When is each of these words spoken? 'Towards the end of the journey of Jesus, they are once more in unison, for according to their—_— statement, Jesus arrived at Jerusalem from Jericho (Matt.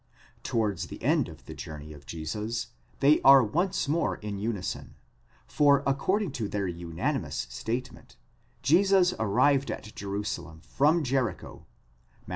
'Towards 0.41 0.87
the 0.87 0.99
end 1.03 1.29
of 1.29 1.45
the 1.45 1.53
journey 1.53 1.93
of 1.93 2.07
Jesus, 2.07 2.69
they 3.01 3.21
are 3.21 3.43
once 3.43 3.87
more 3.87 4.15
in 4.15 4.39
unison, 4.39 4.95
for 5.45 5.83
according 5.85 6.31
to 6.31 6.47
their—_— 6.49 6.65
statement, 7.51 8.15
Jesus 8.63 9.13
arrived 9.19 9.69
at 9.69 9.93
Jerusalem 9.95 10.61
from 10.61 11.03
Jericho 11.03 11.67
(Matt. 12.25 12.29